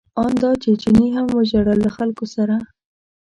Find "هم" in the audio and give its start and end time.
1.15-1.27